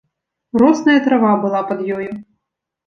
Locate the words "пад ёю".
1.69-2.11